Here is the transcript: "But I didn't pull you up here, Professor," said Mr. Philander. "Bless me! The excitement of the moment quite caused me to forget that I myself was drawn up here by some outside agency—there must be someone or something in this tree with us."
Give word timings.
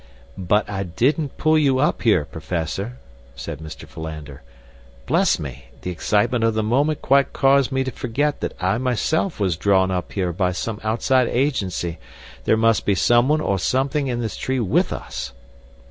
"But 0.35 0.67
I 0.67 0.81
didn't 0.81 1.37
pull 1.37 1.59
you 1.59 1.77
up 1.77 2.01
here, 2.01 2.25
Professor," 2.25 2.97
said 3.35 3.59
Mr. 3.59 3.87
Philander. 3.87 4.41
"Bless 5.05 5.37
me! 5.37 5.65
The 5.83 5.91
excitement 5.91 6.43
of 6.43 6.55
the 6.55 6.63
moment 6.63 7.03
quite 7.03 7.33
caused 7.33 7.71
me 7.71 7.83
to 7.83 7.91
forget 7.91 8.41
that 8.41 8.55
I 8.59 8.79
myself 8.79 9.39
was 9.39 9.55
drawn 9.57 9.91
up 9.91 10.13
here 10.13 10.33
by 10.33 10.53
some 10.53 10.79
outside 10.83 11.27
agency—there 11.27 12.57
must 12.57 12.83
be 12.83 12.95
someone 12.95 13.41
or 13.41 13.59
something 13.59 14.07
in 14.07 14.21
this 14.21 14.37
tree 14.37 14.59
with 14.59 14.91
us." 14.91 15.33